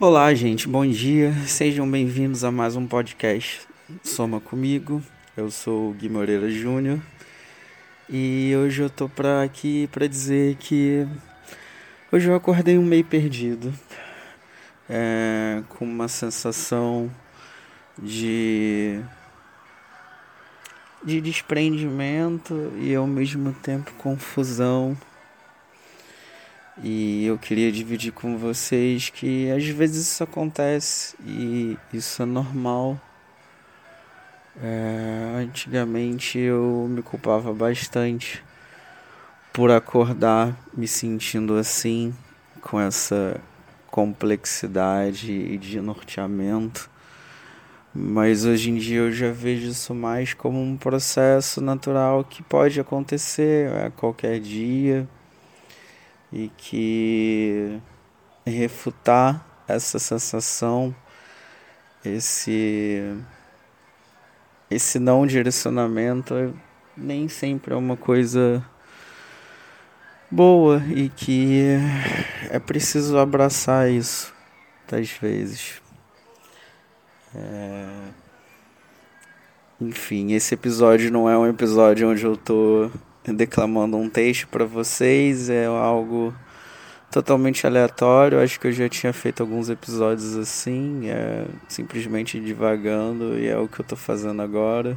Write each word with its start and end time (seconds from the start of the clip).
Olá, 0.00 0.32
gente, 0.32 0.66
bom 0.66 0.86
dia. 0.86 1.30
Sejam 1.46 1.88
bem-vindos 1.88 2.42
a 2.42 2.50
mais 2.50 2.74
um 2.74 2.86
podcast 2.86 3.60
Soma 4.02 4.40
Comigo. 4.40 5.02
Eu 5.36 5.50
sou 5.50 5.90
o 5.90 5.92
Gui 5.92 6.08
Moreira 6.08 6.50
Júnior 6.50 6.98
e 8.08 8.54
hoje 8.56 8.80
eu 8.80 8.88
tô 8.88 9.10
pra 9.10 9.42
aqui 9.42 9.90
para 9.92 10.06
dizer 10.06 10.56
que 10.56 11.06
hoje 12.10 12.30
eu 12.30 12.34
acordei 12.34 12.78
um 12.78 12.82
meio 12.82 13.04
perdido, 13.04 13.74
é, 14.88 15.62
com 15.68 15.84
uma 15.84 16.08
sensação 16.08 17.10
de 17.98 19.02
de 21.04 21.20
desprendimento 21.20 22.72
e 22.78 22.94
ao 22.94 23.06
mesmo 23.06 23.52
tempo 23.52 23.92
confusão 23.98 24.96
e 26.82 27.26
eu 27.26 27.36
queria 27.36 27.70
dividir 27.70 28.12
com 28.12 28.38
vocês 28.38 29.10
que 29.10 29.50
às 29.50 29.66
vezes 29.66 30.06
isso 30.06 30.24
acontece 30.24 31.14
e 31.26 31.76
isso 31.92 32.22
é 32.22 32.26
normal. 32.26 32.98
É, 34.62 35.34
antigamente 35.36 36.38
eu 36.38 36.86
me 36.88 37.02
culpava 37.02 37.52
bastante 37.52 38.42
por 39.52 39.70
acordar 39.70 40.56
me 40.74 40.88
sentindo 40.88 41.56
assim, 41.56 42.14
com 42.62 42.80
essa 42.80 43.38
complexidade 43.90 45.32
e 45.32 45.58
de 45.58 45.80
norteamento. 45.80 46.88
Mas 47.94 48.44
hoje 48.44 48.70
em 48.70 48.76
dia 48.76 49.00
eu 49.00 49.12
já 49.12 49.30
vejo 49.30 49.68
isso 49.68 49.94
mais 49.94 50.32
como 50.32 50.62
um 50.62 50.76
processo 50.76 51.60
natural 51.60 52.24
que 52.24 52.42
pode 52.42 52.80
acontecer 52.80 53.70
a 53.74 53.90
qualquer 53.90 54.40
dia 54.40 55.06
e 56.32 56.48
que 56.56 57.80
refutar 58.46 59.44
essa 59.66 59.98
sensação, 59.98 60.94
esse 62.04 63.02
esse 64.70 64.98
não 65.00 65.26
direcionamento 65.26 66.54
nem 66.96 67.28
sempre 67.28 67.74
é 67.74 67.76
uma 67.76 67.96
coisa 67.96 68.64
boa 70.30 70.80
e 70.94 71.08
que 71.08 71.76
é 72.48 72.58
preciso 72.60 73.18
abraçar 73.18 73.90
isso 73.90 74.32
das 74.88 75.10
vezes. 75.10 75.82
É... 77.34 78.20
Enfim, 79.80 80.32
esse 80.32 80.54
episódio 80.54 81.10
não 81.10 81.28
é 81.28 81.36
um 81.36 81.46
episódio 81.46 82.10
onde 82.10 82.24
eu 82.24 82.36
tô 82.36 82.90
declamando 83.24 83.96
um 83.96 84.08
texto 84.08 84.48
para 84.48 84.64
vocês, 84.64 85.50
é 85.50 85.66
algo 85.66 86.34
totalmente 87.10 87.66
aleatório. 87.66 88.40
Acho 88.40 88.58
que 88.60 88.68
eu 88.68 88.72
já 88.72 88.88
tinha 88.88 89.12
feito 89.12 89.42
alguns 89.42 89.68
episódios 89.68 90.36
assim, 90.36 91.08
é 91.08 91.46
simplesmente 91.68 92.40
divagando 92.40 93.38
e 93.38 93.48
é 93.48 93.58
o 93.58 93.68
que 93.68 93.80
eu 93.80 93.84
tô 93.84 93.96
fazendo 93.96 94.40
agora. 94.42 94.96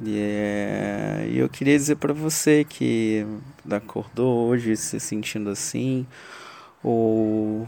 E, 0.00 0.16
é, 0.20 1.28
eu 1.32 1.48
queria 1.48 1.76
dizer 1.76 1.96
para 1.96 2.12
você 2.12 2.64
que 2.64 3.26
acordou 3.70 4.48
hoje 4.48 4.76
se 4.76 5.00
sentindo 5.00 5.50
assim, 5.50 6.06
ou 6.82 7.66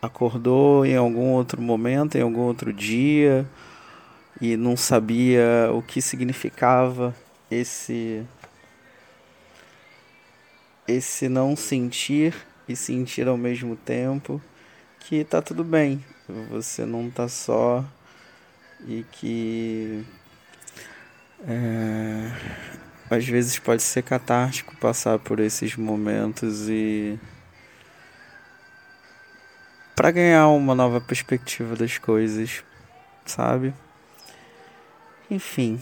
acordou 0.00 0.86
em 0.86 0.96
algum 0.96 1.32
outro 1.32 1.60
momento, 1.60 2.16
em 2.16 2.22
algum 2.22 2.40
outro 2.40 2.72
dia, 2.72 3.46
e 4.40 4.56
não 4.56 4.76
sabia 4.76 5.70
o 5.72 5.82
que 5.82 6.00
significava 6.00 7.14
esse 7.50 8.24
esse 10.86 11.28
não 11.28 11.54
sentir 11.54 12.34
e 12.68 12.74
sentir 12.74 13.28
ao 13.28 13.36
mesmo 13.36 13.76
tempo 13.76 14.40
que 15.00 15.24
tá 15.24 15.42
tudo 15.42 15.62
bem, 15.62 16.04
você 16.50 16.84
não 16.84 17.10
tá 17.10 17.28
só 17.28 17.84
e 18.86 19.04
que 19.12 20.04
é, 21.46 22.30
às 23.10 23.26
vezes 23.26 23.58
pode 23.58 23.82
ser 23.82 24.02
catártico 24.02 24.76
passar 24.76 25.18
por 25.18 25.40
esses 25.40 25.76
momentos 25.76 26.68
e 26.68 27.18
para 29.94 30.10
ganhar 30.10 30.48
uma 30.48 30.74
nova 30.74 31.00
perspectiva 31.00 31.74
das 31.74 31.98
coisas, 31.98 32.62
sabe? 33.26 33.74
Enfim, 35.30 35.78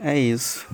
é 0.00 0.18
isso. 0.18 0.66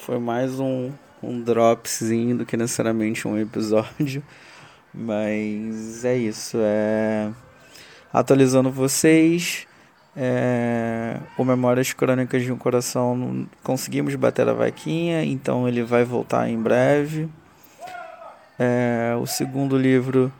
Foi 0.00 0.18
mais 0.18 0.60
um, 0.60 0.92
um 1.22 1.40
dropzinho 1.40 2.36
do 2.36 2.44
que 2.44 2.58
necessariamente 2.58 3.26
um 3.26 3.38
episódio. 3.38 4.22
Mas 4.92 6.04
é 6.04 6.14
isso. 6.14 6.58
É... 6.60 7.30
Atualizando 8.12 8.70
vocês. 8.70 9.66
É... 10.14 11.18
O 11.38 11.44
Memórias 11.44 11.94
Crônicas 11.94 12.42
de 12.42 12.52
um 12.52 12.58
Coração 12.58 13.48
conseguimos 13.62 14.14
bater 14.14 14.46
a 14.46 14.52
vaquinha, 14.52 15.24
então 15.24 15.66
ele 15.66 15.82
vai 15.82 16.04
voltar 16.04 16.50
em 16.50 16.60
breve. 16.60 17.30
É... 18.58 19.16
O 19.18 19.26
segundo 19.26 19.78
livro 19.78 20.30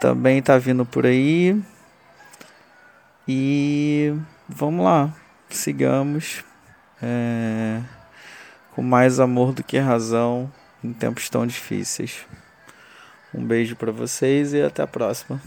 também 0.00 0.38
está 0.38 0.56
vindo 0.56 0.86
por 0.86 1.04
aí. 1.04 1.54
E 3.28 4.14
vamos 4.48 4.82
lá 4.82 5.14
sigamos 5.50 6.44
é, 7.02 7.80
com 8.74 8.82
mais 8.82 9.20
amor 9.20 9.52
do 9.52 9.62
que 9.62 9.78
razão 9.78 10.50
em 10.82 10.92
tempos 10.92 11.28
tão 11.28 11.46
difíceis. 11.46 12.26
Um 13.34 13.44
beijo 13.44 13.76
para 13.76 13.92
vocês 13.92 14.54
e 14.54 14.62
até 14.62 14.82
a 14.82 14.86
próxima. 14.86 15.40